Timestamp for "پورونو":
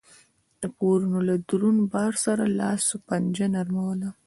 0.77-1.17